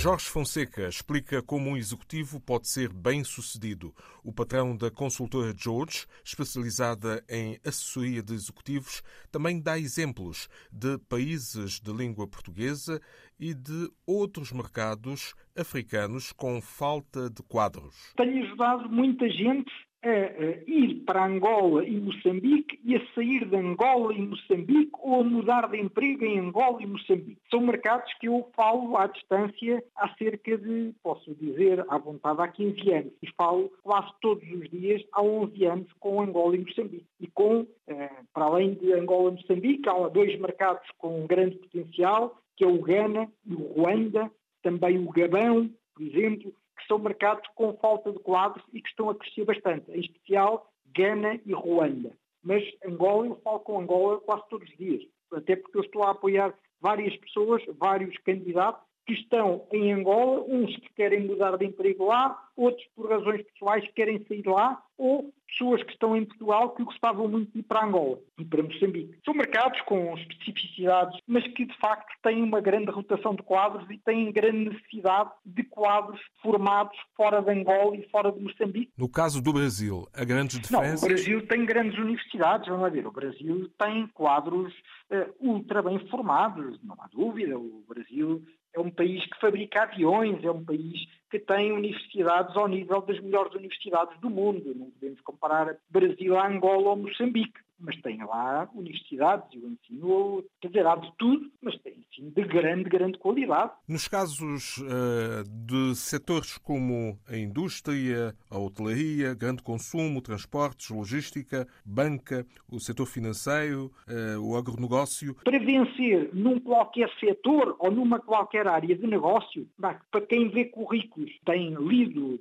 Jorge 0.00 0.26
Fonseca 0.26 0.86
explica 0.86 1.42
como 1.42 1.70
um 1.70 1.76
executivo 1.76 2.40
pode 2.40 2.68
ser 2.68 2.92
bem 2.92 3.24
sucedido. 3.24 3.92
O 4.22 4.32
patrão 4.32 4.76
da 4.76 4.92
consultora 4.92 5.52
George, 5.58 6.06
especializada 6.24 7.20
em 7.28 7.58
assessoria 7.66 8.22
de 8.22 8.32
executivos, 8.32 9.02
também 9.32 9.60
dá 9.60 9.76
exemplos 9.76 10.48
de 10.72 10.98
países 11.08 11.80
de 11.80 11.92
língua 11.92 12.28
portuguesa 12.28 13.00
e 13.40 13.52
de 13.52 13.90
outros 14.06 14.52
mercados 14.52 15.34
africanos 15.56 16.32
com 16.32 16.62
falta 16.62 17.28
de 17.28 17.42
quadros. 17.42 18.14
Tenho 18.16 18.44
ajudado 18.44 18.88
muita 18.88 19.28
gente 19.28 19.72
a, 20.02 20.70
ir 20.70 21.02
para 21.04 21.26
Angola 21.26 21.84
e 21.84 21.98
Moçambique 22.00 22.78
e 22.84 22.96
a 22.96 23.14
sair 23.14 23.44
de 23.44 23.56
Angola 23.56 24.14
e 24.14 24.20
Moçambique 24.22 24.92
ou 25.00 25.20
a 25.20 25.24
mudar 25.24 25.68
de 25.68 25.78
emprego 25.78 26.24
em 26.24 26.38
Angola 26.38 26.82
e 26.82 26.86
Moçambique. 26.86 27.40
São 27.50 27.60
mercados 27.60 28.12
que 28.14 28.28
eu 28.28 28.48
falo 28.54 28.96
à 28.96 29.06
distância 29.06 29.82
há 29.96 30.08
cerca 30.14 30.56
de, 30.56 30.94
posso 31.02 31.34
dizer, 31.34 31.84
à 31.88 31.98
vontade, 31.98 32.40
há 32.40 32.48
15 32.48 32.92
anos. 32.92 33.12
E 33.22 33.28
falo 33.36 33.70
quase 33.82 34.12
todos 34.20 34.48
os 34.50 34.70
dias 34.70 35.02
há 35.12 35.22
11 35.22 35.64
anos 35.64 35.92
com 35.98 36.20
Angola 36.20 36.56
e 36.56 36.60
Moçambique. 36.60 37.06
E 37.20 37.26
com, 37.28 37.66
eh, 37.86 38.10
para 38.32 38.44
além 38.44 38.74
de 38.74 38.92
Angola 38.92 39.30
e 39.30 39.34
Moçambique, 39.34 39.88
há 39.88 40.08
dois 40.08 40.38
mercados 40.38 40.88
com 40.98 41.26
grande 41.26 41.56
potencial, 41.56 42.38
que 42.56 42.64
é 42.64 42.66
o 42.66 42.80
Ghana 42.80 43.28
e 43.46 43.54
o 43.54 43.58
Ruanda, 43.58 44.30
também 44.62 44.98
o 44.98 45.10
Gabão, 45.10 45.70
por 45.94 46.02
exemplo, 46.02 46.52
são 46.88 46.98
mercados 46.98 47.46
com 47.54 47.76
falta 47.76 48.10
de 48.10 48.18
quadros 48.18 48.64
e 48.72 48.80
que 48.80 48.88
estão 48.88 49.10
a 49.10 49.14
crescer 49.14 49.44
bastante, 49.44 49.90
em 49.92 50.00
especial 50.00 50.68
Gana 50.96 51.38
e 51.44 51.52
Ruanda. 51.52 52.12
Mas 52.42 52.64
Angola, 52.84 53.26
eu 53.26 53.36
falo 53.36 53.60
com 53.60 53.78
Angola 53.78 54.20
quase 54.20 54.48
todos 54.48 54.68
os 54.68 54.76
dias, 54.76 55.02
até 55.32 55.54
porque 55.54 55.76
eu 55.76 55.82
estou 55.82 56.02
a 56.02 56.10
apoiar 56.10 56.54
várias 56.80 57.14
pessoas, 57.18 57.62
vários 57.78 58.16
candidatos 58.18 58.82
que 59.08 59.14
estão 59.14 59.66
em 59.72 59.90
Angola, 59.90 60.44
uns 60.46 60.76
que 60.76 60.92
querem 60.94 61.26
mudar 61.26 61.56
de 61.56 61.64
emprego 61.64 62.04
lá, 62.04 62.38
outros 62.54 62.86
por 62.94 63.08
razões 63.08 63.42
pessoais 63.42 63.82
que 63.86 63.94
querem 63.94 64.22
sair 64.28 64.46
lá, 64.46 64.82
ou 64.98 65.32
pessoas 65.46 65.82
que 65.82 65.92
estão 65.92 66.14
em 66.14 66.26
Portugal 66.26 66.74
que 66.74 66.84
gostavam 66.84 67.26
muito 67.26 67.50
de 67.52 67.60
ir 67.60 67.62
para 67.62 67.86
Angola 67.86 68.18
e 68.36 68.44
para 68.44 68.62
Moçambique. 68.62 69.18
São 69.24 69.32
mercados 69.32 69.80
com 69.82 70.14
especificidades, 70.18 71.18
mas 71.26 71.46
que 71.54 71.64
de 71.64 71.74
facto 71.78 72.12
têm 72.22 72.42
uma 72.42 72.60
grande 72.60 72.90
rotação 72.90 73.34
de 73.34 73.42
quadros 73.42 73.88
e 73.90 73.96
têm 73.96 74.30
grande 74.30 74.70
necessidade 74.70 75.30
de 75.46 75.62
quadros 75.62 76.20
formados 76.42 76.98
fora 77.16 77.40
de 77.40 77.50
Angola 77.50 77.96
e 77.96 78.06
fora 78.10 78.30
de 78.30 78.40
Moçambique. 78.40 78.92
No 78.98 79.08
caso 79.08 79.40
do 79.40 79.54
Brasil, 79.54 80.06
a 80.12 80.24
grandes 80.24 80.60
diferenças... 80.60 81.00
Não, 81.00 81.08
o 81.08 81.12
Brasil 81.14 81.46
tem 81.46 81.64
grandes 81.64 81.98
universidades, 81.98 82.68
vamos 82.68 82.92
ver, 82.92 83.06
o 83.06 83.12
Brasil 83.12 83.70
tem 83.78 84.06
quadros 84.08 84.74
uh, 85.10 85.34
ultra 85.40 85.80
bem 85.80 85.98
formados, 86.10 86.78
não 86.82 86.96
há 87.00 87.06
dúvida, 87.06 87.58
o 87.58 87.84
Brasil 87.88 88.44
é 88.74 88.80
um 88.80 88.90
país 88.90 89.24
que 89.26 89.40
fabrica 89.40 89.82
aviões, 89.82 90.44
é 90.44 90.50
um 90.50 90.64
país 90.64 91.08
que 91.30 91.38
tem 91.38 91.72
universidades 91.72 92.56
ao 92.56 92.68
nível 92.68 93.02
das 93.02 93.20
melhores 93.20 93.54
universidades 93.54 94.18
do 94.20 94.30
mundo. 94.30 94.74
Não 94.74 94.90
podemos 94.90 95.20
comparar 95.22 95.76
Brasil 95.90 96.36
a 96.36 96.46
Angola 96.46 96.90
ou 96.90 96.96
Moçambique 96.96 97.60
mas 97.78 97.96
tem 98.00 98.18
lá 98.18 98.68
universidades 98.74 99.48
e 99.52 99.58
o 99.58 99.68
ensino, 99.68 100.44
quer 100.60 100.68
dizer, 100.68 100.86
há 100.86 100.96
de 100.96 101.12
tudo, 101.16 101.50
mas 101.62 101.76
tem 101.78 101.94
ensino 102.10 102.30
de 102.30 102.42
grande, 102.44 102.88
grande 102.88 103.18
qualidade. 103.18 103.72
Nos 103.86 104.08
casos 104.08 104.78
uh, 104.78 105.44
de 105.48 105.94
setores 105.94 106.58
como 106.58 107.18
a 107.28 107.36
indústria, 107.36 108.34
a 108.50 108.58
hotelaria, 108.58 109.34
grande 109.34 109.62
consumo, 109.62 110.20
transportes, 110.20 110.90
logística, 110.90 111.66
banca, 111.84 112.46
o 112.70 112.80
setor 112.80 113.06
financeiro, 113.06 113.92
uh, 114.08 114.40
o 114.40 114.56
agronegócio. 114.56 115.34
Para 115.44 115.58
vencer 115.58 116.30
num 116.34 116.58
qualquer 116.58 117.10
setor 117.20 117.76
ou 117.78 117.90
numa 117.90 118.18
qualquer 118.18 118.66
área 118.66 118.96
de 118.96 119.06
negócio, 119.06 119.66
para 119.78 120.26
quem 120.28 120.48
vê 120.48 120.64
currículos, 120.64 121.30
tem 121.44 121.74
lido 121.74 122.40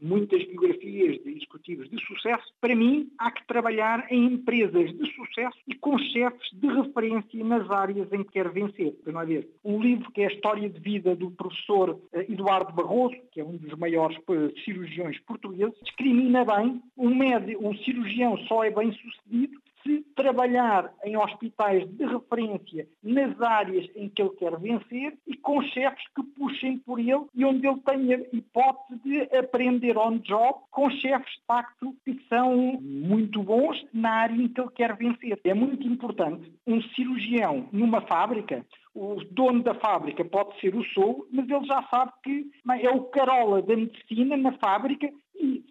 muitas 0.00 0.44
biografias 0.46 1.22
de 1.22 1.30
executivos 1.30 1.88
de 1.88 2.04
sucesso, 2.06 2.52
para 2.60 2.74
mim 2.74 3.10
há 3.18 3.30
que 3.30 3.46
trabalhar 3.46 4.06
em 4.10 4.24
empresas 4.26 4.71
empresas 4.72 4.96
de 4.96 5.14
sucesso 5.14 5.58
e 5.68 5.74
com 5.74 5.98
chefes 5.98 6.50
de 6.52 6.66
referência 6.66 7.44
nas 7.44 7.70
áreas 7.70 8.10
em 8.12 8.24
que 8.24 8.32
quer 8.32 8.50
vencer. 8.50 8.94
Não 9.06 9.20
é 9.20 9.26
ver? 9.26 9.48
Um 9.64 9.80
livro 9.80 10.10
que 10.12 10.22
é 10.22 10.26
a 10.26 10.32
história 10.32 10.68
de 10.68 10.80
vida 10.80 11.14
do 11.14 11.30
professor 11.30 12.00
eh, 12.12 12.26
Eduardo 12.28 12.72
Barroso, 12.72 13.16
que 13.30 13.40
é 13.40 13.44
um 13.44 13.56
dos 13.56 13.74
maiores 13.78 14.16
eh, 14.16 14.60
cirurgiões 14.64 15.18
portugueses, 15.20 15.78
discrimina 15.82 16.44
bem 16.44 16.80
um 16.96 17.14
médico, 17.14 17.68
um 17.68 17.76
cirurgião 17.76 18.36
só 18.48 18.64
é 18.64 18.70
bem 18.70 18.92
sucedido 18.92 19.60
se 19.82 20.02
trabalhar 20.14 20.92
em 21.04 21.16
hospitais 21.16 21.88
de 21.88 22.04
referência 22.04 22.86
nas 23.02 23.40
áreas 23.40 23.88
em 23.94 24.08
que 24.08 24.22
ele 24.22 24.30
quer 24.30 24.58
vencer 24.58 25.16
e 25.26 25.36
com 25.36 25.62
chefes 25.62 26.04
que 26.14 26.22
puxem 26.22 26.78
por 26.78 26.98
ele 26.98 27.26
e 27.34 27.44
onde 27.44 27.66
ele 27.66 27.80
tenha 27.80 28.26
hipótese 28.32 29.00
de 29.04 29.36
aprender 29.36 29.96
on 29.96 30.18
job 30.18 30.60
com 30.70 30.90
chefes 30.90 31.32
de 31.32 31.44
facto 31.46 31.96
que 32.04 32.20
são 32.28 32.80
muito 32.80 33.42
bons 33.42 33.84
na 33.92 34.10
área 34.10 34.34
em 34.34 34.48
que 34.48 34.60
ele 34.60 34.70
quer 34.70 34.96
vencer. 34.96 35.40
É 35.44 35.54
muito 35.54 35.86
importante 35.86 36.52
um 36.66 36.80
cirurgião 36.82 37.68
numa 37.72 38.00
fábrica 38.02 38.64
o 38.94 39.16
dono 39.30 39.62
da 39.62 39.74
fábrica 39.74 40.24
pode 40.24 40.58
ser 40.60 40.74
o 40.74 40.84
sou, 40.84 41.26
mas 41.32 41.48
ele 41.48 41.64
já 41.64 41.82
sabe 41.84 42.12
que 42.22 42.50
é 42.80 42.90
o 42.90 43.04
carola 43.04 43.62
da 43.62 43.74
medicina 43.74 44.36
na 44.36 44.52
fábrica 44.58 45.10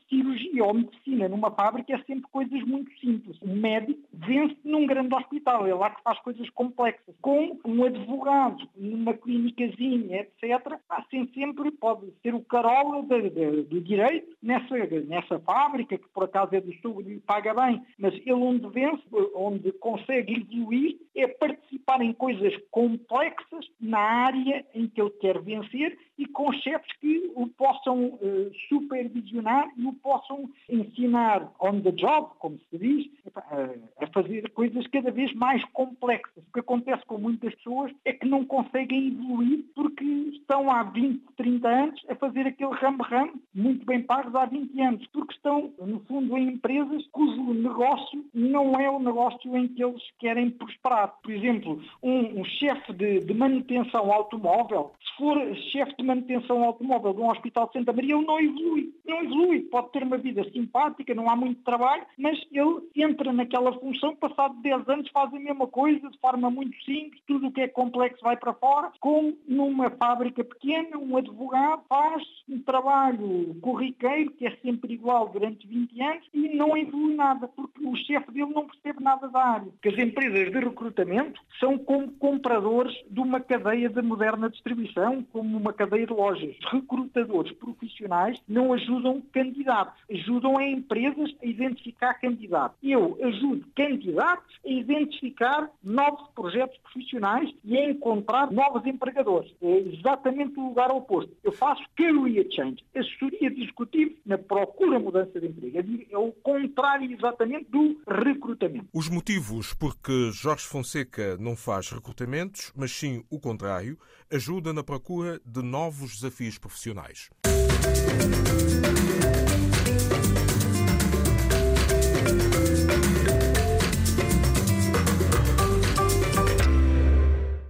cirurgia 0.10 0.64
ou 0.64 0.74
medicina 0.74 1.30
numa 1.30 1.52
fábrica 1.52 1.94
é 1.94 2.04
sempre 2.04 2.30
coisas 2.32 2.62
muito 2.64 2.92
simples. 3.00 3.38
O 3.42 3.48
médico 3.48 4.00
vence 4.14 4.58
num 4.72 4.88
grande 4.88 5.14
hospital, 5.14 5.68
é 5.68 5.74
lá 5.74 5.90
que 5.90 6.02
faz 6.02 6.20
coisas 6.20 6.50
complexas. 6.52 7.14
Com 7.22 7.60
um 7.66 7.84
advogado 7.84 8.68
numa 8.76 9.14
clínicazinha, 9.14 10.22
etc., 10.22 10.80
assim 10.90 11.30
sempre 11.34 11.72
pode 11.72 12.12
ser 12.24 12.34
o 12.34 12.42
carola 12.42 13.04
do 13.04 13.82
direito 13.82 14.36
nessa, 14.42 14.76
nessa 15.06 15.40
fábrica, 15.40 15.98
que 15.98 16.08
por 16.10 16.24
acaso 16.24 16.56
é 16.56 16.62
do 16.62 16.74
sul 16.82 17.02
e 17.02 17.20
paga 17.20 17.54
bem, 17.54 17.82
mas 17.98 18.14
ele 18.14 18.34
onde 18.34 18.68
vence, 18.70 19.04
onde 19.36 19.72
consegue 19.74 20.42
evoluir, 20.42 20.98
é 21.16 21.28
participar 21.28 22.02
em 22.02 22.14
coisas 22.14 22.54
complexas 22.72 23.66
na 23.80 24.00
área 24.00 24.66
em 24.74 24.88
que 24.88 25.02
ele 25.02 25.10
quer 25.12 25.40
vencer 25.42 25.98
e 26.18 26.26
com 26.28 26.52
chefes 26.54 26.92
que 27.00 27.32
o 27.36 27.48
possam 27.48 28.06
uh, 28.06 28.52
supervisionar 28.70 29.72
e 29.76 29.86
o 29.86 29.94
possam 29.94 30.50
ensinar 30.70 31.52
on 31.60 31.82
the 31.82 31.92
job, 31.92 32.30
como 32.40 32.60
se 32.70 32.78
diz, 32.78 33.10
a 33.36 34.08
fazer 34.14 34.50
coisas 34.52 34.61
cada 34.92 35.12
vez 35.12 35.34
mais 35.34 35.64
complexas. 35.72 36.44
O 36.50 36.54
que 36.54 36.60
acontece 36.60 37.06
com 37.06 37.18
muitas 37.18 37.54
pessoas 37.56 37.92
é 38.06 38.14
que 38.14 38.28
não 38.28 38.46
conseguem 38.46 39.08
evoluir 39.08 39.66
porque 39.76 40.04
estão 40.04 40.70
há 40.70 40.84
20, 40.84 41.22
30 41.38 41.68
anos 41.68 42.02
a 42.10 42.16
fazer 42.16 42.48
aquele 42.48 42.74
ram-ram 42.74 43.32
muito 43.54 43.86
bem 43.86 44.02
pagos 44.02 44.34
há 44.36 44.46
20 44.46 44.82
anos, 44.82 45.08
porque 45.14 45.34
estão, 45.34 45.74
no 45.80 46.00
fundo, 46.02 46.38
em 46.38 46.50
empresas 46.54 47.06
cujo 47.12 47.54
negócio 47.54 48.26
não 48.34 48.80
é 48.80 48.90
o 48.90 49.00
negócio 49.00 49.56
em 49.56 49.68
que 49.68 49.84
eles 49.84 50.02
querem 50.20 50.50
prosperar. 50.50 51.14
Por 51.22 51.32
exemplo, 51.32 51.82
um, 52.04 52.42
um 52.42 52.46
chefe 52.46 52.94
de, 52.94 53.20
de 53.20 53.34
manutenção 53.34 54.12
automóvel, 54.12 54.92
se 55.00 55.18
for 55.18 55.38
chefe 55.72 55.96
de 55.98 56.04
manutenção 56.04 56.64
automóvel 56.64 57.14
de 57.14 57.22
um 57.22 57.30
hospital 57.30 57.68
de 57.68 57.74
Santa 57.74 57.94
Maria, 57.94 58.16
ele 58.16 58.26
não 58.26 58.40
evolui. 58.40 58.94
Não 59.06 59.24
evolui. 59.24 59.60
Pode 59.62 59.92
ter 59.92 60.04
uma 60.04 60.18
vida 60.18 60.44
simpática, 60.52 61.14
não 61.14 61.30
há 61.30 61.36
muito 61.36 61.64
trabalho, 61.64 62.04
mas 62.18 62.40
ele 62.52 62.82
entra 62.96 63.32
naquela 63.32 63.74
função, 63.80 64.16
passado 64.16 64.51
10 64.54 64.90
anos 64.90 65.10
faz 65.12 65.34
a 65.34 65.40
mesma 65.40 65.68
coisa, 65.68 66.10
de 66.10 66.18
forma 66.20 66.50
muito 66.50 66.76
simples, 66.84 67.22
tudo 67.28 67.48
o 67.48 67.52
que 67.52 67.62
é 67.62 67.68
complexo 67.68 68.24
vai 68.24 68.38
para 68.38 68.54
fora, 68.54 68.92
como 69.00 69.38
numa 69.48 69.90
fábrica 69.92 70.44
pequena, 70.44 70.98
um 70.98 71.18
advogado 71.18 71.84
faz 71.88 72.24
um 72.48 72.60
trabalho 72.60 73.56
corriqueiro, 73.62 74.32
que 74.32 74.48
é 74.48 74.56
sempre 74.58 74.94
igual 74.94 75.30
durante 75.30 75.68
20 75.68 76.02
anos, 76.02 76.26
e 76.34 76.56
não 76.56 76.76
evolui 76.76 77.16
nada, 77.16 77.48
porque 77.48 77.86
o 77.86 77.96
chefe 77.96 78.32
dele 78.32 78.54
não 78.54 78.68
percebe 78.68 79.04
nada 79.04 79.28
da 79.28 79.40
área. 79.40 79.72
Porque 79.72 79.90
as 79.90 79.98
empresas 79.98 80.52
de 80.52 80.60
recrutamento 80.60 81.42
são 81.60 81.78
como 81.78 82.12
compradores 82.14 82.96
de 83.10 83.20
uma 83.20 83.40
cadeia 83.40 83.90
de 83.90 84.02
moderna 84.02 84.50
distribuição, 84.50 85.24
como 85.32 85.58
uma 85.58 85.74
cadeia 85.74 86.06
de 86.06 86.14
lojas. 86.14 86.56
Recrutadores 86.72 87.52
profissionais 87.54 88.40
não 88.48 88.74
ajudam 88.74 89.22
candidatos, 89.32 90.02
ajudam 90.10 90.58
a 90.58 90.68
empresas 90.68 91.34
a 91.42 91.46
identificar 91.46 92.14
candidatos. 92.16 92.78
Eu 92.82 93.18
ajudo 93.22 93.66
candidatos 93.76 94.41
a 94.66 94.70
identificar 94.70 95.70
novos 95.84 96.28
projetos 96.36 96.78
profissionais 96.80 97.50
e 97.64 97.78
a 97.78 97.90
encontrar 97.90 98.52
novos 98.52 98.86
empregadores. 98.86 99.54
É 99.62 99.78
exatamente 99.80 100.60
o 100.60 100.68
lugar 100.68 100.92
oposto. 100.92 101.36
Eu 101.44 101.52
faço 101.52 101.84
career 101.96 102.48
change, 102.52 102.84
assessoria 102.96 103.48
executivo 103.48 104.16
na 104.26 104.38
procura 104.38 105.00
mudança 105.00 105.40
de 105.40 105.48
emprego. 105.48 105.78
É 106.12 106.18
o 106.18 106.32
contrário 106.32 107.12
exatamente 107.12 107.66
do 107.70 108.00
recrutamento. 108.08 108.88
Os 108.94 109.10
motivos 109.10 109.74
por 109.74 109.98
que 109.98 110.32
Jorge 110.32 110.66
Fonseca 110.66 111.38
não 111.38 111.56
faz 111.56 111.90
recrutamentos, 111.90 112.72
mas 112.76 112.92
sim 112.92 113.24
o 113.30 113.40
contrário, 113.40 113.98
ajuda 114.32 114.74
na 114.74 114.84
procura 114.84 115.40
de 115.46 115.62
novos 115.62 116.16
desafios 116.16 116.58
profissionais. 116.58 117.30